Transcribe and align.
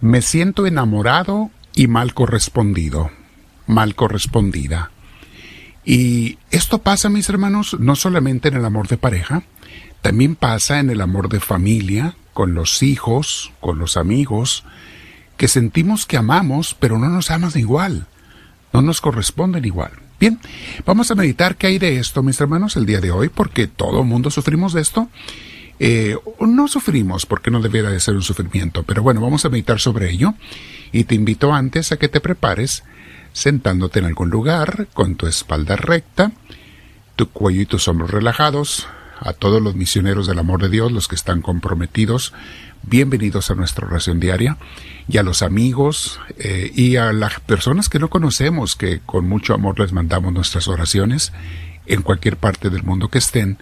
Me 0.00 0.22
siento 0.22 0.66
enamorado 0.66 1.50
y 1.74 1.86
mal 1.86 2.14
correspondido, 2.14 3.10
mal 3.66 3.94
correspondida. 3.94 4.90
Y 5.84 6.38
esto 6.50 6.78
pasa, 6.78 7.08
mis 7.08 7.28
hermanos, 7.28 7.76
no 7.78 7.96
solamente 7.96 8.48
en 8.48 8.54
el 8.54 8.64
amor 8.64 8.88
de 8.88 8.96
pareja, 8.96 9.42
también 10.02 10.36
pasa 10.36 10.78
en 10.78 10.90
el 10.90 11.00
amor 11.00 11.28
de 11.28 11.40
familia, 11.40 12.16
con 12.32 12.54
los 12.54 12.82
hijos, 12.82 13.52
con 13.60 13.78
los 13.78 13.96
amigos, 13.96 14.64
que 15.36 15.48
sentimos 15.48 16.06
que 16.06 16.16
amamos, 16.16 16.76
pero 16.78 16.98
no 16.98 17.08
nos 17.08 17.30
amas 17.30 17.56
igual, 17.56 18.06
no 18.72 18.82
nos 18.82 19.00
corresponden 19.00 19.64
igual. 19.64 19.92
Bien, 20.18 20.38
vamos 20.84 21.10
a 21.10 21.14
meditar 21.14 21.56
qué 21.56 21.66
hay 21.66 21.78
de 21.78 21.98
esto, 21.98 22.22
mis 22.22 22.40
hermanos, 22.40 22.76
el 22.76 22.86
día 22.86 23.00
de 23.00 23.10
hoy, 23.10 23.28
porque 23.28 23.66
todo 23.66 24.04
mundo 24.04 24.30
sufrimos 24.30 24.72
de 24.72 24.82
esto. 24.82 25.08
Eh, 25.82 26.14
no 26.40 26.68
sufrimos 26.68 27.24
porque 27.24 27.50
no 27.50 27.62
debiera 27.62 27.90
de 27.90 28.00
ser 28.00 28.14
un 28.14 28.20
sufrimiento, 28.20 28.82
pero 28.82 29.02
bueno, 29.02 29.22
vamos 29.22 29.46
a 29.46 29.48
meditar 29.48 29.80
sobre 29.80 30.10
ello 30.10 30.34
y 30.92 31.04
te 31.04 31.14
invito 31.14 31.54
antes 31.54 31.90
a 31.90 31.96
que 31.96 32.08
te 32.08 32.20
prepares 32.20 32.84
sentándote 33.32 33.98
en 33.98 34.04
algún 34.04 34.28
lugar 34.28 34.88
con 34.92 35.14
tu 35.14 35.26
espalda 35.26 35.76
recta, 35.76 36.32
tu 37.16 37.30
cuello 37.30 37.62
y 37.62 37.66
tus 37.66 37.88
hombros 37.88 38.10
relajados. 38.10 38.86
A 39.22 39.34
todos 39.34 39.60
los 39.60 39.74
misioneros 39.74 40.26
del 40.26 40.38
amor 40.38 40.62
de 40.62 40.70
Dios, 40.70 40.92
los 40.92 41.06
que 41.06 41.14
están 41.14 41.42
comprometidos, 41.42 42.32
bienvenidos 42.82 43.50
a 43.50 43.54
nuestra 43.54 43.86
oración 43.86 44.18
diaria 44.18 44.56
y 45.08 45.18
a 45.18 45.22
los 45.22 45.42
amigos 45.42 46.18
eh, 46.38 46.72
y 46.74 46.96
a 46.96 47.12
las 47.12 47.38
personas 47.40 47.90
que 47.90 47.98
no 47.98 48.08
conocemos, 48.08 48.76
que 48.76 49.00
con 49.04 49.28
mucho 49.28 49.52
amor 49.52 49.78
les 49.78 49.92
mandamos 49.92 50.32
nuestras 50.32 50.68
oraciones 50.68 51.34
en 51.84 52.00
cualquier 52.00 52.38
parte 52.38 52.70
del 52.70 52.82
mundo 52.82 53.08
que 53.08 53.18
estén 53.18 53.58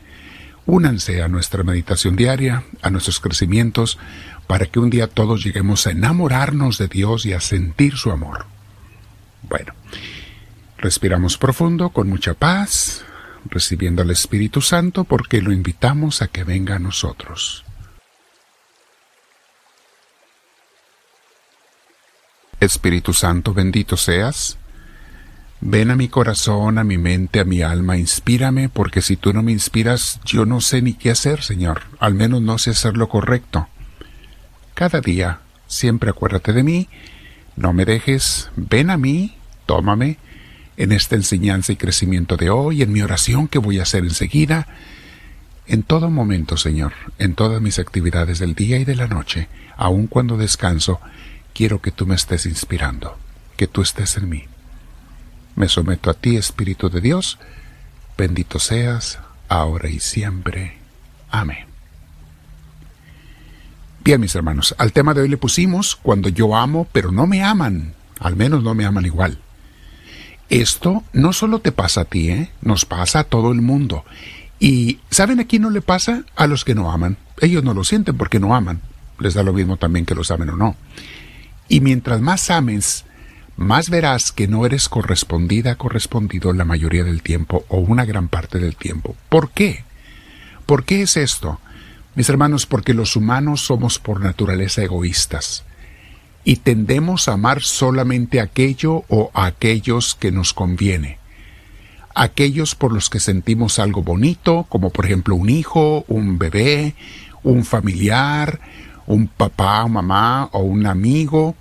Únanse 0.69 1.23
a 1.23 1.29
nuestra 1.29 1.63
meditación 1.63 2.15
diaria, 2.15 2.63
a 2.83 2.91
nuestros 2.91 3.21
crecimientos, 3.21 3.97
para 4.47 4.67
que 4.67 4.79
un 4.79 4.91
día 4.91 5.07
todos 5.07 5.43
lleguemos 5.43 5.87
a 5.87 5.93
enamorarnos 5.93 6.77
de 6.77 6.89
Dios 6.89 7.25
y 7.25 7.33
a 7.33 7.41
sentir 7.41 7.97
su 7.97 8.10
amor. 8.10 8.45
Bueno, 9.49 9.73
respiramos 10.77 11.38
profundo, 11.38 11.88
con 11.88 12.10
mucha 12.10 12.35
paz, 12.35 13.02
recibiendo 13.47 14.02
al 14.02 14.10
Espíritu 14.10 14.60
Santo 14.60 15.05
porque 15.05 15.41
lo 15.41 15.52
invitamos 15.52 16.21
a 16.21 16.29
que 16.29 16.45
venga 16.45 16.77
a 16.77 16.79
nosotros. 16.79 17.65
Espíritu 22.60 23.15
Santo, 23.15 23.55
bendito 23.55 23.97
seas 23.97 24.59
Ven 25.60 25.90
a 25.90 25.96
mi 25.96 26.09
corazón, 26.09 26.78
a 26.78 26.84
mi 26.84 26.98
mente, 26.98 27.40
a 27.40 27.45
mi 27.45 27.62
alma, 27.62 27.98
inspírame, 27.98 28.68
porque 28.68 29.02
si 29.02 29.16
tú 29.16 29.32
no 29.32 29.42
me 29.42 29.51
inspiras, 29.51 30.20
yo 30.24 30.46
no 30.46 30.60
sé 30.60 30.82
ni 30.82 30.95
qué 30.95 31.10
hacer, 31.10 31.42
Señor, 31.42 31.82
al 31.98 32.14
menos 32.14 32.42
no 32.42 32.59
sé 32.59 32.70
hacer 32.70 32.96
lo 32.96 33.09
correcto. 33.09 33.66
Cada 34.74 35.01
día, 35.01 35.40
siempre 35.66 36.10
acuérdate 36.10 36.52
de 36.52 36.62
mí, 36.62 36.88
no 37.56 37.73
me 37.73 37.84
dejes, 37.84 38.51
ven 38.54 38.90
a 38.90 38.96
mí, 38.96 39.36
tómame, 39.66 40.18
en 40.76 40.92
esta 40.92 41.16
enseñanza 41.16 41.73
y 41.73 41.76
crecimiento 41.76 42.36
de 42.36 42.51
hoy, 42.51 42.82
en 42.82 42.92
mi 42.92 43.02
oración 43.02 43.48
que 43.48 43.59
voy 43.59 43.80
a 43.80 43.82
hacer 43.82 44.04
enseguida, 44.04 44.68
en 45.66 45.82
todo 45.82 46.09
momento, 46.09 46.56
Señor, 46.56 46.92
en 47.18 47.34
todas 47.34 47.60
mis 47.60 47.80
actividades 47.80 48.38
del 48.38 48.54
día 48.54 48.79
y 48.79 48.84
de 48.84 48.95
la 48.95 49.09
noche, 49.09 49.48
aun 49.76 50.06
cuando 50.06 50.36
descanso, 50.36 51.01
quiero 51.52 51.82
que 51.82 51.90
tú 51.90 52.06
me 52.06 52.14
estés 52.14 52.46
inspirando, 52.46 53.18
que 53.56 53.66
tú 53.66 53.82
estés 53.82 54.16
en 54.16 54.29
mí. 54.29 54.45
Me 55.59 55.68
someto 55.68 56.09
a 56.09 56.14
ti, 56.14 56.37
Espíritu 56.37 56.88
de 56.88 57.01
Dios, 57.01 57.37
bendito 58.16 58.60
seas, 58.60 59.18
ahora 59.48 59.88
y 59.90 59.98
siempre. 59.98 60.78
Amén. 61.32 61.66
Bien, 64.04 64.20
mis 64.20 64.36
hermanos, 64.36 64.76
al 64.78 64.92
tema 64.92 65.14
de 65.14 65.22
hoy 65.22 65.28
le 65.28 65.36
pusimos 65.36 65.97
cuando 65.97 66.28
yo 66.28 66.54
amo, 66.54 66.86
pero 66.92 67.10
no 67.10 67.26
me 67.26 67.42
aman, 67.42 67.94
al 68.20 68.36
menos 68.36 68.62
no 68.62 68.72
me 68.76 68.84
aman 68.84 69.04
igual. 69.04 69.41
Esto 70.48 71.03
no 71.12 71.32
solo 71.32 71.58
te 71.58 71.72
pasa 71.72 72.02
a 72.02 72.04
ti, 72.04 72.30
¿eh? 72.30 72.52
nos 72.62 72.84
pasa 72.84 73.18
a 73.18 73.24
todo 73.24 73.50
el 73.50 73.60
mundo. 73.60 74.04
Y 74.60 75.00
¿saben 75.10 75.41
a 75.41 75.48
quién 75.48 75.62
no 75.62 75.70
le 75.70 75.82
pasa? 75.82 76.22
A 76.36 76.47
los 76.47 76.64
que 76.64 76.76
no 76.76 76.92
aman. 76.92 77.16
Ellos 77.41 77.64
no 77.64 77.74
lo 77.74 77.82
sienten 77.82 78.16
porque 78.16 78.38
no 78.38 78.54
aman. 78.54 78.80
Les 79.18 79.34
da 79.34 79.42
lo 79.42 79.52
mismo 79.52 79.76
también 79.76 80.06
que 80.06 80.14
los 80.14 80.30
amen 80.30 80.50
o 80.50 80.56
no. 80.56 80.76
Y 81.68 81.80
mientras 81.80 82.20
más 82.20 82.48
ames, 82.48 83.04
más 83.58 83.91
verás 83.91 84.30
que 84.30 84.46
no 84.46 84.64
eres 84.64 84.88
correspondida, 84.88 85.74
correspondido 85.74 86.52
la 86.52 86.64
mayoría 86.64 87.02
del 87.02 87.22
tiempo 87.22 87.64
o 87.69 87.78
una 87.78 88.04
gran 88.04 88.28
parte 88.28 88.60
del 88.60 88.76
tiempo. 88.76 89.16
¿Por 89.28 89.50
qué? 89.50 89.84
¿Por 90.64 90.84
qué 90.84 91.02
es 91.02 91.16
esto? 91.16 91.60
Mis 92.14 92.28
hermanos, 92.28 92.66
porque 92.66 92.94
los 92.94 93.16
humanos 93.16 93.62
somos 93.62 93.98
por 93.98 94.20
naturaleza 94.20 94.82
egoístas 94.82 95.64
y 96.44 96.56
tendemos 96.56 97.26
a 97.26 97.32
amar 97.32 97.60
solamente 97.62 98.41
aquello 98.41 99.04
o 99.08 99.32
a 99.34 99.47
aquellos 99.47 100.14
que 100.14 100.30
nos 100.30 100.54
conviene. 100.54 101.18
Aquellos 102.14 102.76
por 102.76 102.92
los 102.92 103.10
que 103.10 103.18
sentimos 103.18 103.80
algo 103.80 104.04
bonito, 104.04 104.66
como 104.68 104.91
por 104.91 105.04
ejemplo 105.04 105.34
un 105.34 105.50
hijo, 105.50 106.04
un 106.06 106.38
bebé, 106.38 106.94
un 107.42 107.64
familiar, 107.64 108.60
un 109.06 109.26
papá, 109.26 109.84
mamá 109.88 110.48
o 110.52 110.60
un 110.60 110.86
amigo, 110.86 111.56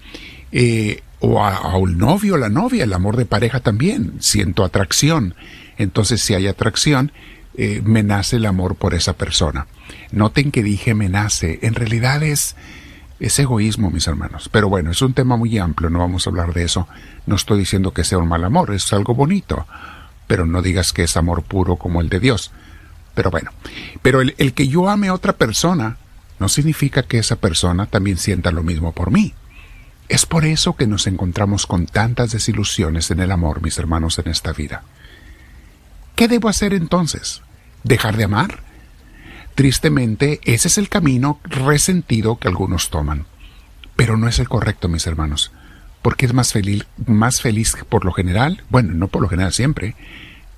eh, 0.51 1.01
o 1.19 1.43
a, 1.43 1.75
un 1.77 1.97
novio 1.97 2.35
o 2.35 2.37
la 2.37 2.49
novia, 2.49 2.83
el 2.83 2.93
amor 2.93 3.17
de 3.17 3.25
pareja 3.25 3.59
también, 3.59 4.13
siento 4.19 4.63
atracción. 4.63 5.35
Entonces 5.77 6.21
si 6.21 6.33
hay 6.33 6.47
atracción, 6.47 7.11
eh, 7.55 7.81
me 7.83 8.03
nace 8.03 8.35
el 8.37 8.45
amor 8.45 8.75
por 8.75 8.93
esa 8.93 9.13
persona. 9.13 9.67
Noten 10.11 10.51
que 10.51 10.63
dije 10.63 10.93
me 10.93 11.09
nace, 11.09 11.59
en 11.63 11.75
realidad 11.75 12.21
es, 12.23 12.55
es 13.19 13.39
egoísmo, 13.39 13.89
mis 13.89 14.07
hermanos. 14.07 14.49
Pero 14.51 14.69
bueno, 14.69 14.91
es 14.91 15.01
un 15.01 15.13
tema 15.13 15.37
muy 15.37 15.57
amplio, 15.57 15.89
no 15.89 15.99
vamos 15.99 16.27
a 16.27 16.29
hablar 16.29 16.53
de 16.53 16.63
eso. 16.63 16.87
No 17.25 17.35
estoy 17.35 17.59
diciendo 17.59 17.93
que 17.93 18.03
sea 18.03 18.19
un 18.19 18.27
mal 18.27 18.43
amor, 18.43 18.73
es 18.73 18.91
algo 18.93 19.15
bonito. 19.15 19.65
Pero 20.27 20.45
no 20.45 20.61
digas 20.61 20.93
que 20.93 21.03
es 21.03 21.17
amor 21.17 21.43
puro 21.43 21.77
como 21.77 22.01
el 22.01 22.09
de 22.09 22.19
Dios. 22.19 22.51
Pero 23.15 23.31
bueno, 23.31 23.51
pero 24.01 24.21
el, 24.21 24.35
el 24.37 24.53
que 24.53 24.67
yo 24.67 24.89
ame 24.89 25.07
a 25.07 25.13
otra 25.13 25.33
persona 25.33 25.97
no 26.37 26.49
significa 26.49 27.03
que 27.03 27.17
esa 27.17 27.37
persona 27.37 27.87
también 27.87 28.17
sienta 28.17 28.51
lo 28.51 28.61
mismo 28.61 28.91
por 28.91 29.09
mí. 29.09 29.33
Es 30.09 30.25
por 30.25 30.45
eso 30.45 30.75
que 30.75 30.87
nos 30.87 31.05
encontramos 31.07 31.65
con 31.65 31.85
tantas 31.85 32.31
desilusiones 32.31 33.11
en 33.11 33.19
el 33.19 33.31
amor, 33.31 33.61
mis 33.61 33.77
hermanos, 33.77 34.19
en 34.19 34.29
esta 34.29 34.53
vida. 34.53 34.83
¿Qué 36.15 36.27
debo 36.27 36.49
hacer 36.49 36.73
entonces? 36.73 37.41
¿Dejar 37.83 38.15
de 38.17 38.23
amar? 38.23 38.63
Tristemente, 39.55 40.39
ese 40.43 40.67
es 40.67 40.77
el 40.77 40.87
camino 40.87 41.39
resentido 41.43 42.37
que 42.37 42.47
algunos 42.47 42.89
toman. 42.89 43.25
Pero 43.95 44.15
no 44.15 44.27
es 44.27 44.39
el 44.39 44.47
correcto, 44.47 44.87
mis 44.87 45.07
hermanos, 45.07 45.51
porque 46.01 46.25
es 46.25 46.33
más 46.33 46.53
feliz, 46.53 46.85
más 47.05 47.41
feliz 47.41 47.75
por 47.89 48.05
lo 48.05 48.13
general, 48.13 48.63
bueno, 48.69 48.93
no 48.93 49.07
por 49.07 49.21
lo 49.21 49.27
general 49.27 49.53
siempre, 49.53 49.95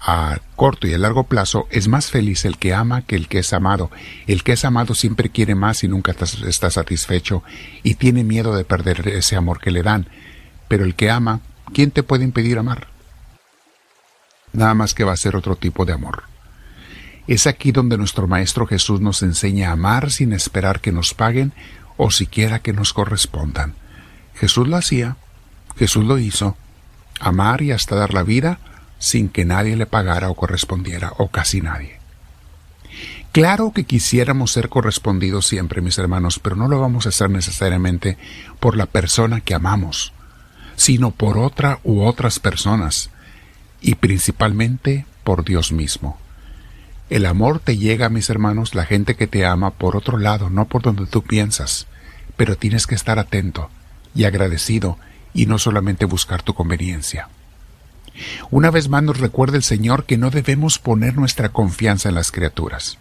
a 0.02 0.40
corto 0.56 0.88
y 0.88 0.94
a 0.94 0.98
largo 0.98 1.26
plazo 1.26 1.68
es 1.72 1.88
más 1.88 2.10
feliz 2.10 2.46
el 2.46 2.58
que 2.58 2.74
ama 2.74 3.02
que 3.02 3.16
el 3.16 3.28
que 3.28 3.40
es 3.40 3.52
amado. 3.54 3.92
El 4.28 4.44
que 4.44 4.54
es 4.54 4.66
amado 4.66 4.96
siempre 4.96 5.30
quiere 5.30 5.56
más 5.56 5.84
y 5.84 5.88
nunca 5.88 6.14
está 6.14 6.70
satisfecho 6.70 7.44
y 7.84 7.96
tiene 7.96 8.24
miedo 8.24 8.56
de 8.56 8.64
perder 8.64 9.08
ese 9.10 9.36
amor 9.36 9.60
que 9.60 9.72
le 9.72 9.84
dan. 9.84 10.08
Pero 10.68 10.86
el 10.86 10.96
que 10.96 11.10
ama, 11.10 11.42
¿quién 11.74 11.92
te 11.92 12.04
puede 12.04 12.24
impedir 12.24 12.58
amar? 12.58 12.88
Nada 14.54 14.74
más 14.74 14.94
que 14.94 15.04
va 15.04 15.14
a 15.14 15.18
ser 15.18 15.36
otro 15.36 15.56
tipo 15.56 15.86
de 15.86 15.94
amor. 15.94 16.24
Es 17.28 17.46
aquí 17.46 17.72
donde 17.72 17.98
nuestro 17.98 18.28
Maestro 18.28 18.66
Jesús 18.66 19.02
nos 19.02 19.22
enseña 19.22 19.70
a 19.70 19.74
amar 19.74 20.12
sin 20.12 20.34
esperar 20.34 20.80
que 20.80 20.92
nos 20.92 21.14
paguen 21.14 21.54
o 21.98 22.10
siquiera 22.10 22.60
que 22.60 22.74
nos 22.74 22.94
correspondan. 22.94 23.76
Jesús 24.34 24.68
lo 24.68 24.78
hacía, 24.78 25.18
Jesús 25.78 26.06
lo 26.06 26.18
hizo, 26.18 26.58
amar 27.20 27.62
y 27.62 27.72
hasta 27.72 27.96
dar 27.96 28.14
la 28.14 28.24
vida 28.24 28.60
sin 29.00 29.30
que 29.30 29.46
nadie 29.46 29.76
le 29.76 29.88
pagara 29.88 30.30
o 30.30 30.36
correspondiera, 30.36 31.14
o 31.18 31.30
casi 31.30 31.62
nadie. 31.62 31.98
Claro 33.32 33.72
que 33.72 33.86
quisiéramos 33.86 34.52
ser 34.52 34.70
correspondidos 34.70 35.48
siempre, 35.48 35.82
mis 35.82 35.98
hermanos, 35.98 36.40
pero 36.40 36.56
no 36.56 36.68
lo 36.68 36.80
vamos 36.80 37.06
a 37.06 37.10
hacer 37.10 37.30
necesariamente 37.30 38.18
por 38.60 38.76
la 38.76 38.86
persona 38.86 39.42
que 39.42 39.54
amamos, 39.54 40.14
sino 40.76 41.12
por 41.12 41.38
otra 41.38 41.80
u 41.84 42.02
otras 42.02 42.40
personas, 42.40 43.10
y 43.82 43.96
principalmente 43.96 45.06
por 45.24 45.46
Dios 45.46 45.72
mismo. 45.72 46.18
El 47.10 47.26
amor 47.26 47.60
te 47.60 47.78
llega, 47.78 48.10
mis 48.10 48.30
hermanos, 48.30 48.76
la 48.76 48.86
gente 48.86 49.16
que 49.16 49.28
te 49.28 49.46
ama 49.46 49.72
por 49.72 49.96
otro 49.96 50.18
lado, 50.18 50.50
no 50.50 50.66
por 50.66 50.82
donde 50.82 51.06
tú 51.06 51.24
piensas, 51.24 51.88
pero 52.36 52.56
tienes 52.56 52.88
que 52.88 52.96
estar 52.96 53.20
atento 53.20 53.70
y 54.14 54.26
agradecido 54.26 54.98
y 55.34 55.46
no 55.46 55.60
solamente 55.60 56.06
buscar 56.06 56.42
tu 56.44 56.54
conveniencia. 56.54 57.30
Una 58.52 58.72
vez 58.72 58.90
más 58.90 59.04
nos 59.04 59.20
recuerda 59.20 59.58
el 59.58 59.64
Señor 59.64 60.06
que 60.06 60.18
no 60.18 60.30
debemos 60.30 60.80
poner 60.80 61.16
nuestra 61.16 61.50
confianza 61.50 62.10
en 62.10 62.16
las 62.16 62.32
criaturas. 62.32 62.98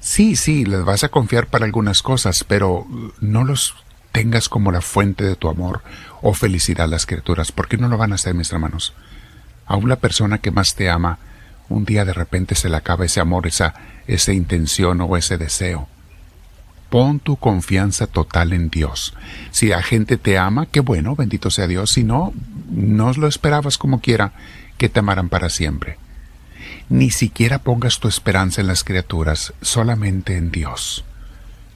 Sí, 0.00 0.36
sí, 0.36 0.64
les 0.64 0.84
vas 0.84 1.04
a 1.04 1.08
confiar 1.08 1.46
para 1.46 1.64
algunas 1.64 2.02
cosas, 2.02 2.44
pero 2.44 2.86
no 3.20 3.44
los 3.44 3.74
tengas 4.12 4.48
como 4.48 4.72
la 4.72 4.80
fuente 4.80 5.24
de 5.24 5.36
tu 5.36 5.48
amor 5.48 5.82
o 6.22 6.34
felicidad 6.34 6.88
las 6.88 7.06
criaturas, 7.06 7.52
porque 7.52 7.76
no 7.76 7.88
lo 7.88 7.96
van 7.96 8.12
a 8.12 8.16
hacer, 8.16 8.34
mis 8.34 8.52
hermanos. 8.52 8.94
A 9.66 9.76
una 9.76 9.96
persona 9.96 10.38
que 10.38 10.50
más 10.50 10.74
te 10.74 10.90
ama, 10.90 11.18
un 11.68 11.84
día 11.84 12.04
de 12.04 12.12
repente 12.12 12.54
se 12.54 12.68
le 12.68 12.76
acaba 12.76 13.04
ese 13.04 13.20
amor, 13.20 13.46
esa, 13.46 13.74
esa 14.06 14.32
intención 14.32 15.00
o 15.00 15.16
ese 15.16 15.38
deseo. 15.38 15.88
Pon 16.90 17.20
tu 17.20 17.36
confianza 17.36 18.06
total 18.06 18.52
en 18.52 18.68
Dios. 18.68 19.14
Si 19.50 19.68
la 19.68 19.82
gente 19.82 20.16
te 20.16 20.38
ama, 20.38 20.66
qué 20.66 20.80
bueno, 20.80 21.16
bendito 21.16 21.50
sea 21.50 21.66
Dios. 21.66 21.90
Si 21.90 22.04
no, 22.04 22.32
no 22.68 23.12
lo 23.12 23.28
esperabas 23.28 23.78
como 23.78 24.00
quiera 24.00 24.32
que 24.76 24.88
te 24.88 24.98
amaran 24.98 25.28
para 25.28 25.48
siempre. 25.48 25.98
Ni 26.88 27.10
siquiera 27.10 27.60
pongas 27.60 28.00
tu 28.00 28.08
esperanza 28.08 28.60
en 28.60 28.66
las 28.66 28.84
criaturas, 28.84 29.54
solamente 29.62 30.36
en 30.36 30.50
Dios. 30.50 31.04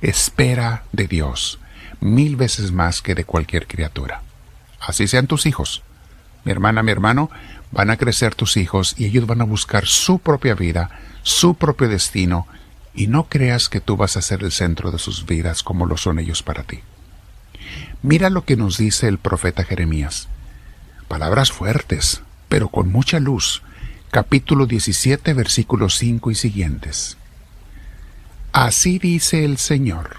Espera 0.02 0.84
de 0.92 1.06
Dios 1.06 1.60
mil 2.04 2.36
veces 2.36 2.70
más 2.70 3.00
que 3.00 3.14
de 3.14 3.24
cualquier 3.24 3.66
criatura. 3.66 4.22
Así 4.78 5.08
sean 5.08 5.26
tus 5.26 5.46
hijos. 5.46 5.82
Mi 6.44 6.52
hermana, 6.52 6.82
mi 6.82 6.92
hermano, 6.92 7.30
van 7.72 7.90
a 7.90 7.96
crecer 7.96 8.34
tus 8.34 8.58
hijos 8.58 8.94
y 8.98 9.06
ellos 9.06 9.26
van 9.26 9.40
a 9.40 9.44
buscar 9.44 9.86
su 9.86 10.18
propia 10.18 10.54
vida, 10.54 10.90
su 11.22 11.54
propio 11.54 11.88
destino, 11.88 12.46
y 12.94 13.08
no 13.08 13.24
creas 13.24 13.68
que 13.68 13.80
tú 13.80 13.96
vas 13.96 14.16
a 14.16 14.22
ser 14.22 14.42
el 14.42 14.52
centro 14.52 14.90
de 14.90 14.98
sus 14.98 15.26
vidas 15.26 15.62
como 15.62 15.86
lo 15.86 15.96
son 15.96 16.18
ellos 16.18 16.42
para 16.42 16.62
ti. 16.62 16.80
Mira 18.02 18.30
lo 18.30 18.44
que 18.44 18.56
nos 18.56 18.78
dice 18.78 19.08
el 19.08 19.18
profeta 19.18 19.64
Jeremías. 19.64 20.28
Palabras 21.08 21.50
fuertes, 21.50 22.22
pero 22.48 22.68
con 22.68 22.90
mucha 22.90 23.18
luz. 23.18 23.62
Capítulo 24.10 24.66
17, 24.66 25.34
versículos 25.34 25.96
5 25.98 26.30
y 26.30 26.34
siguientes. 26.34 27.16
Así 28.52 28.98
dice 28.98 29.44
el 29.44 29.58
Señor. 29.58 30.18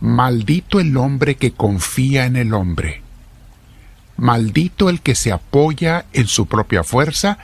Maldito 0.00 0.80
el 0.80 0.96
hombre 0.96 1.36
que 1.36 1.52
confía 1.52 2.26
en 2.26 2.36
el 2.36 2.54
hombre. 2.54 3.02
Maldito 4.16 4.88
el 4.90 5.00
que 5.00 5.14
se 5.14 5.30
apoya 5.30 6.06
en 6.12 6.26
su 6.26 6.46
propia 6.46 6.82
fuerza 6.82 7.38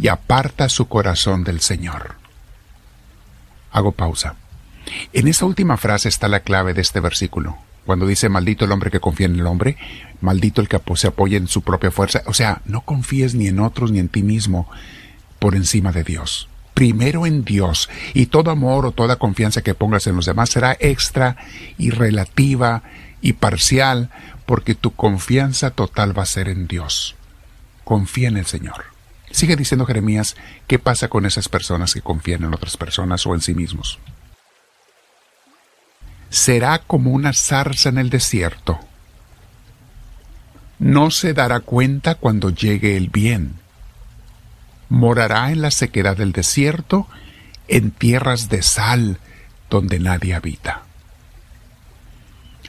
y 0.00 0.06
aparta 0.06 0.68
su 0.68 0.86
corazón 0.86 1.42
del 1.42 1.60
Señor. 1.60 2.19
Hago 3.72 3.92
pausa. 3.92 4.34
En 5.12 5.28
esta 5.28 5.44
última 5.44 5.76
frase 5.76 6.08
está 6.08 6.28
la 6.28 6.40
clave 6.40 6.74
de 6.74 6.80
este 6.80 7.00
versículo. 7.00 7.58
Cuando 7.86 8.06
dice 8.06 8.28
maldito 8.28 8.64
el 8.64 8.72
hombre 8.72 8.90
que 8.90 9.00
confía 9.00 9.26
en 9.26 9.38
el 9.38 9.46
hombre, 9.46 9.76
maldito 10.20 10.60
el 10.60 10.68
que 10.68 10.80
se 10.96 11.08
apoya 11.08 11.36
en 11.36 11.48
su 11.48 11.62
propia 11.62 11.90
fuerza. 11.90 12.22
O 12.26 12.34
sea, 12.34 12.60
no 12.64 12.82
confíes 12.82 13.34
ni 13.34 13.48
en 13.48 13.60
otros 13.60 13.90
ni 13.90 13.98
en 13.98 14.08
ti 14.08 14.22
mismo 14.22 14.68
por 15.38 15.54
encima 15.54 15.92
de 15.92 16.04
Dios. 16.04 16.48
Primero 16.74 17.26
en 17.26 17.44
Dios 17.44 17.88
y 18.14 18.26
todo 18.26 18.50
amor 18.50 18.86
o 18.86 18.92
toda 18.92 19.16
confianza 19.16 19.62
que 19.62 19.74
pongas 19.74 20.06
en 20.06 20.16
los 20.16 20.26
demás 20.26 20.50
será 20.50 20.76
extra 20.78 21.36
y 21.78 21.90
relativa 21.90 22.82
y 23.20 23.34
parcial 23.34 24.10
porque 24.46 24.74
tu 24.74 24.92
confianza 24.92 25.70
total 25.70 26.16
va 26.16 26.22
a 26.22 26.26
ser 26.26 26.48
en 26.48 26.66
Dios. 26.66 27.16
Confía 27.84 28.28
en 28.28 28.36
el 28.36 28.46
Señor. 28.46 28.84
Sigue 29.30 29.56
diciendo 29.56 29.86
Jeremías, 29.86 30.36
¿qué 30.66 30.78
pasa 30.78 31.08
con 31.08 31.24
esas 31.24 31.48
personas 31.48 31.94
que 31.94 32.02
confían 32.02 32.44
en 32.44 32.54
otras 32.54 32.76
personas 32.76 33.24
o 33.26 33.34
en 33.34 33.40
sí 33.40 33.54
mismos? 33.54 33.98
Será 36.30 36.78
como 36.78 37.10
una 37.10 37.32
zarza 37.32 37.88
en 37.88 37.98
el 37.98 38.10
desierto. 38.10 38.80
No 40.78 41.10
se 41.10 41.34
dará 41.34 41.60
cuenta 41.60 42.14
cuando 42.14 42.50
llegue 42.50 42.96
el 42.96 43.08
bien. 43.10 43.54
Morará 44.88 45.52
en 45.52 45.62
la 45.62 45.70
sequedad 45.70 46.16
del 46.16 46.32
desierto, 46.32 47.06
en 47.68 47.90
tierras 47.90 48.48
de 48.48 48.62
sal, 48.62 49.18
donde 49.68 50.00
nadie 50.00 50.34
habita. 50.34 50.82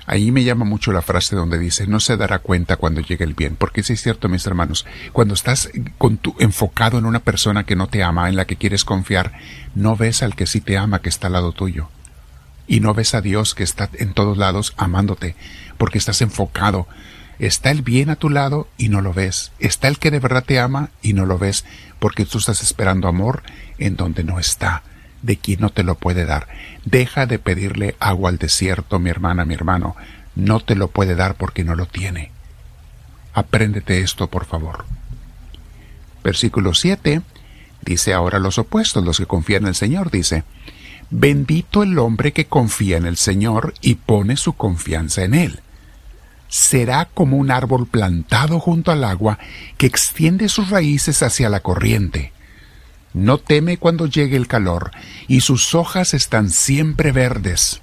Ahí 0.08 0.32
me 0.32 0.44
llama 0.44 0.66
mucho 0.66 0.92
la 0.92 1.02
frase 1.02 1.36
donde 1.36 1.60
dice, 1.60 1.88
no 1.88 2.00
se 2.00 2.18
dará 2.18 2.40
cuenta 2.40 2.78
cuando 2.78 3.02
llegue 3.02 3.24
el 3.24 3.36
bien, 3.36 3.56
porque 3.56 3.84
sí 3.84 3.94
es 3.94 4.02
cierto, 4.02 4.30
mis 4.30 4.46
hermanos, 4.48 4.86
cuando 5.14 5.34
estás 5.34 5.70
con 5.98 6.20
enfocado 6.40 6.98
en 6.98 7.06
una 7.06 7.20
persona 7.20 7.66
que 7.66 7.76
no 7.76 7.88
te 7.88 8.04
ama, 8.04 8.28
en 8.28 8.36
la 8.36 8.46
que 8.46 8.56
quieres 8.56 8.84
confiar, 8.84 9.34
no 9.76 9.96
ves 9.96 10.24
al 10.24 10.36
que 10.36 10.48
sí 10.48 10.60
te 10.60 10.78
ama, 10.78 11.02
que 11.02 11.10
está 11.10 11.28
al 11.28 11.34
lado 11.34 11.52
tuyo. 11.52 11.90
Y 12.68 12.80
no 12.80 12.94
ves 12.94 13.14
a 13.16 13.22
Dios 13.22 13.54
que 13.54 13.64
está 13.64 13.90
en 13.94 14.14
todos 14.14 14.38
lados 14.38 14.74
amándote, 14.78 15.36
porque 15.78 15.98
estás 15.98 16.22
enfocado. 16.22 16.88
Está 17.38 17.72
el 17.72 17.82
bien 17.82 18.10
a 18.10 18.16
tu 18.16 18.30
lado 18.30 18.68
y 18.78 18.90
no 18.90 19.02
lo 19.02 19.14
ves. 19.14 19.52
Está 19.60 19.88
el 19.88 19.98
que 19.98 20.12
de 20.12 20.20
verdad 20.20 20.44
te 20.44 20.60
ama 20.60 20.90
y 21.02 21.14
no 21.14 21.26
lo 21.26 21.38
ves, 21.38 21.66
porque 22.00 22.26
tú 22.26 22.38
estás 22.38 22.62
esperando 22.62 23.08
amor 23.08 23.44
en 23.78 23.96
donde 23.96 24.24
no 24.24 24.40
está 24.40 24.84
de 25.22 25.38
quien 25.38 25.62
no 25.62 25.70
te 25.70 25.84
lo 25.84 25.96
puede 25.96 26.26
dar. 26.26 26.48
Deja 26.86 27.26
de 27.26 27.40
pedirle 27.40 27.96
agua 28.00 28.30
al 28.30 28.38
desierto, 28.38 29.00
mi 29.00 29.10
hermana, 29.10 29.46
mi 29.46 29.54
hermano. 29.54 29.96
No 30.36 30.60
te 30.60 30.76
lo 30.76 30.90
puede 30.90 31.16
dar 31.16 31.36
porque 31.36 31.64
no 31.64 31.76
lo 31.76 31.86
tiene. 31.86 32.32
Apréndete 33.34 34.02
esto, 34.02 34.28
por 34.28 34.46
favor. 34.46 34.86
Versículo 36.24 36.74
7 36.74 37.22
dice 37.84 38.14
ahora 38.14 38.40
los 38.40 38.58
opuestos, 38.60 39.04
los 39.04 39.18
que 39.18 39.26
confían 39.26 39.64
en 39.64 39.70
el 39.70 39.76
Señor, 39.76 40.12
dice, 40.12 40.44
Bendito 41.10 41.84
el 41.84 41.98
hombre 42.00 42.32
que 42.32 42.46
confía 42.46 42.98
en 42.98 43.06
el 43.06 43.18
Señor 43.18 43.74
y 43.82 43.96
pone 43.96 44.38
su 44.38 44.54
confianza 44.54 45.24
en 45.24 45.34
Él. 45.34 45.60
Será 46.48 47.06
como 47.06 47.38
un 47.38 47.50
árbol 47.52 47.88
plantado 47.88 48.60
junto 48.60 48.92
al 48.92 49.04
agua 49.04 49.40
que 49.78 49.88
extiende 49.88 50.48
sus 50.48 50.70
raíces 50.70 51.24
hacia 51.24 51.50
la 51.50 51.62
corriente 51.62 52.32
no 53.14 53.38
teme 53.38 53.78
cuando 53.78 54.06
llegue 54.06 54.38
el 54.38 54.48
calor, 54.48 54.92
y 55.28 55.42
sus 55.42 55.76
hojas 55.76 56.14
están 56.14 56.50
siempre 56.50 57.12
verdes. 57.12 57.82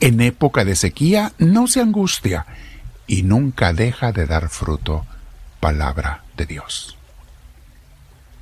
En 0.00 0.20
época 0.20 0.64
de 0.64 0.76
sequía 0.76 1.32
no 1.38 1.66
se 1.66 1.80
angustia, 1.80 2.46
y 3.06 3.22
nunca 3.22 3.72
deja 3.72 4.12
de 4.12 4.26
dar 4.26 4.48
fruto. 4.48 5.06
Palabra 5.60 6.22
de 6.36 6.46
Dios. 6.46 6.96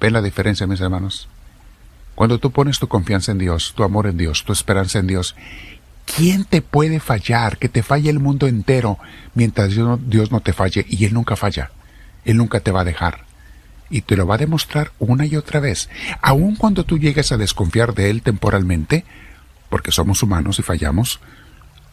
¿Ven 0.01 0.13
la 0.13 0.23
diferencia, 0.23 0.67
mis 0.67 0.81
hermanos? 0.81 1.29
Cuando 2.15 2.39
tú 2.39 2.51
pones 2.51 2.79
tu 2.79 2.89
confianza 2.89 3.33
en 3.33 3.39
Dios, 3.39 3.73
tu 3.77 3.85
amor 3.85 4.07
en 4.07 4.17
Dios, 4.17 4.45
tu 4.45 4.53
esperanza 4.53 4.99
en 4.99 5.07
Dios, 5.07 5.35
¿quién 6.05 6.45
te 6.45 6.63
puede 6.63 7.01
fallar? 7.01 7.59
Que 7.59 7.69
te 7.69 7.83
falle 7.83 8.11
el 8.11 8.19
mundo 8.19 8.47
entero 8.47 8.99
mientras 9.35 9.71
Dios 9.75 10.33
no 10.33 10.41
te 10.41 10.53
falle 10.53 10.85
y 10.89 11.05
Él 11.05 11.15
nunca 11.15 11.37
falla. 11.37 11.71
Él 12.25 12.39
nunca 12.39 12.61
te 12.61 12.71
va 12.71 12.81
a 12.81 12.85
dejar 12.85 13.27
y 13.91 14.03
te 14.03 14.17
lo 14.17 14.27
va 14.27 14.37
a 14.37 14.39
demostrar 14.39 14.93
una 14.99 15.27
y 15.27 15.37
otra 15.37 15.61
vez, 15.61 15.89
aun 16.23 16.57
cuando 16.57 16.85
tú 16.85 16.99
llegues 16.99 17.33
a 17.33 17.37
desconfiar 17.37 17.95
de 17.95 18.11
Él 18.11 18.23
temporalmente, 18.23 19.05
porque 19.69 19.93
somos 19.93 20.23
humanos 20.23 20.59
y 20.59 20.63
fallamos, 20.63 21.21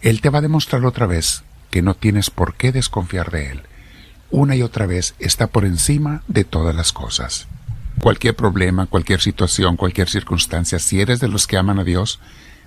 Él 0.01 0.21
te 0.21 0.29
va 0.29 0.39
a 0.39 0.43
demostrar 0.43 0.85
otra 0.85 1.05
vez 1.05 1.43
que 1.69 1.81
no 1.81 1.95
tienes 1.95 2.29
por 2.29 2.55
qué 2.55 2.71
desconfiar 2.71 3.31
de 3.31 3.51
Él. 3.51 3.61
Una 4.31 4.55
y 4.55 4.63
otra 4.63 4.85
vez 4.85 5.15
está 5.19 5.47
por 5.47 5.65
encima 5.65 6.23
de 6.27 6.43
todas 6.43 6.75
las 6.75 6.91
cosas. 6.91 7.47
Cualquier 8.01 8.35
problema, 8.35 8.87
cualquier 8.87 9.21
situación, 9.21 9.77
cualquier 9.77 10.09
circunstancia, 10.09 10.79
si 10.79 10.99
eres 10.99 11.19
de 11.19 11.27
los 11.27 11.45
que 11.45 11.57
aman 11.57 11.79
a 11.79 11.83
Dios, 11.83 12.19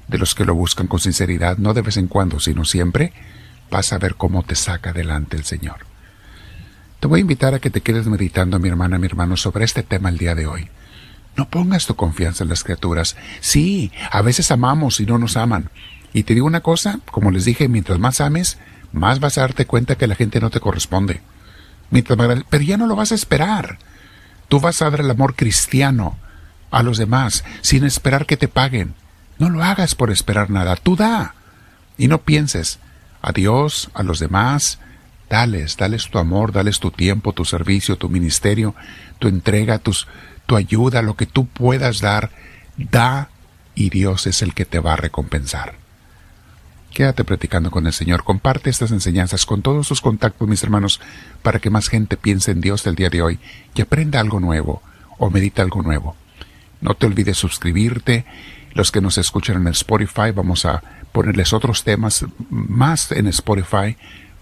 de 0.07 0.19
los 0.19 0.35
que 0.35 0.45
lo 0.45 0.55
buscan 0.55 0.87
con 0.87 1.01
sinceridad, 1.01 1.59
no 1.59 1.75
de 1.75 1.83
vez 1.83 1.97
en 1.97 2.07
cuando, 2.07 2.39
sino 2.39 2.65
siempre, 2.65 3.13
vas 3.71 3.93
a 3.93 3.99
ver 3.99 4.15
cómo 4.15 4.45
te 4.45 4.55
saca 4.55 4.91
adelante 4.91 5.37
el 5.37 5.45
Señor. 5.45 5.96
Te 7.01 7.09
voy 7.09 7.21
a 7.21 7.23
invitar 7.23 7.55
a 7.55 7.59
que 7.59 7.71
te 7.71 7.83
quedes 7.83 8.07
meditando, 8.07 8.59
mi 8.59 8.69
hermana, 8.69 8.99
mi 8.99 9.07
hermano, 9.07 9.37
sobre 9.37 9.65
este 9.65 9.83
tema 9.83 10.09
el 10.09 10.19
día 10.19 10.35
de 10.35 10.47
hoy. 10.47 10.69
No 11.37 11.49
pongas 11.49 11.87
tu 11.87 11.95
confianza 11.95 12.43
en 12.45 12.51
las 12.51 12.65
criaturas. 12.65 13.17
Sí, 13.41 13.93
a 14.11 14.23
veces 14.23 14.51
amamos 14.51 15.01
y 15.01 15.07
no 15.07 15.19
nos 15.19 15.37
aman. 15.37 15.71
Y 16.15 16.23
te 16.23 16.33
digo 16.33 16.47
una 16.47 16.63
cosa, 16.63 17.01
como 17.11 17.31
les 17.31 17.45
dije, 17.45 17.69
mientras 17.69 17.99
más 17.99 18.23
ames, 18.23 18.59
más 18.93 19.21
vas 19.21 19.37
a 19.37 19.43
darte 19.43 19.67
cuenta 19.67 19.97
que 19.97 20.07
la 20.07 20.15
gente 20.15 20.41
no 20.41 20.49
te 20.49 20.61
corresponde. 20.61 21.21
Mientras 21.91 22.19
pero 22.49 22.65
ya 22.65 22.79
no 22.79 22.87
lo 22.87 22.97
vas 22.97 23.13
a 23.13 23.17
esperar. 23.17 23.79
Tú 24.49 24.61
vas 24.61 24.81
a 24.81 24.91
dar 24.91 25.01
el 25.01 25.11
amor 25.11 25.35
cristiano 25.35 26.17
a 26.71 26.83
los 26.83 26.97
demás 26.97 27.45
sin 27.61 27.85
esperar 27.85 28.25
que 28.25 28.39
te 28.39 28.49
paguen. 28.49 28.95
No 29.39 29.51
lo 29.51 29.63
hagas 29.63 29.95
por 29.95 30.11
esperar 30.11 30.49
nada, 30.49 30.77
tú 30.77 30.97
da. 30.97 31.35
Y 31.99 32.09
no 32.09 32.23
pienses 32.23 32.79
a 33.21 33.33
Dios, 33.33 33.91
a 33.93 34.03
los 34.03 34.19
demás, 34.19 34.79
Dales, 35.29 35.77
dales 35.77 36.09
tu 36.09 36.19
amor, 36.19 36.53
dales 36.53 36.79
tu 36.79 36.91
tiempo, 36.91 37.33
tu 37.33 37.45
servicio, 37.45 37.97
tu 37.97 38.09
ministerio, 38.09 38.75
tu 39.19 39.29
entrega, 39.29 39.79
tus, 39.79 40.07
tu 40.47 40.57
ayuda, 40.57 41.03
lo 41.03 41.17
que 41.17 41.27
tú 41.27 41.47
puedas 41.47 42.01
dar. 42.01 42.31
Da 42.77 43.31
y 43.75 43.91
Dios 43.91 44.27
es 44.27 44.43
el 44.43 44.55
que 44.55 44.65
te 44.65 44.79
va 44.79 44.95
a 44.95 44.97
recompensar. 44.97 45.75
Quédate 46.93 47.25
practicando 47.25 47.71
con 47.71 47.87
el 47.87 47.93
Señor. 47.93 48.25
Comparte 48.25 48.71
estas 48.71 48.91
enseñanzas 48.91 49.45
con 49.45 49.61
todos 49.61 49.87
sus 49.87 50.01
contactos, 50.01 50.49
mis 50.49 50.63
hermanos, 50.63 51.01
para 51.43 51.59
que 51.59 51.69
más 51.69 51.89
gente 51.89 52.17
piense 52.17 52.53
en 52.53 52.63
Dios 52.63 52.85
del 52.85 52.95
día 52.95 53.11
de 53.11 53.21
hoy 53.21 53.39
y 53.75 53.83
aprenda 53.83 54.21
algo 54.21 54.41
nuevo 54.41 54.83
o 55.19 55.29
medita 55.29 55.63
algo 55.63 55.83
nuevo. 55.83 56.17
No 56.81 56.95
te 56.95 57.07
olvides 57.07 57.37
suscribirte. 57.37 58.25
Los 58.73 58.93
que 58.93 59.01
nos 59.01 59.19
escuchan 59.19 59.57
en 59.57 59.69
Spotify, 59.69 60.31
vamos 60.35 60.65
a 60.65 60.83
ponerles 61.13 61.53
otros 61.53 61.83
temas 61.85 62.25
más 62.49 63.13
en 63.13 63.27
Spotify 63.27 63.97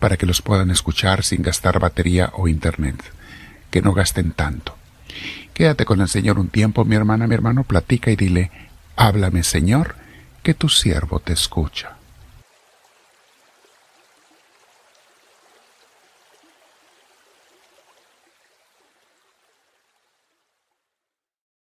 para 0.05 0.19
que 0.19 0.27
los 0.27 0.43
puedan 0.43 0.71
escuchar 0.71 1.25
sin 1.25 1.41
gastar 1.41 1.81
batería 1.81 2.31
o 2.35 2.47
internet. 2.47 3.03
Que 3.71 3.81
no 3.81 3.95
gasten 3.95 4.33
tanto. 4.33 4.77
Quédate 5.55 5.87
con 5.87 6.03
el 6.03 6.09
Señor 6.09 6.39
un 6.39 6.51
tiempo, 6.51 6.85
mi 6.85 6.95
hermana, 6.95 7.27
mi 7.27 7.35
hermano, 7.35 7.65
platica 7.65 8.11
y 8.11 8.17
dile, 8.17 8.51
háblame, 8.97 9.43
Señor, 9.45 9.95
que 10.43 10.53
tu 10.53 10.69
siervo 10.69 11.21
te 11.21 11.33
escucha. 11.33 11.97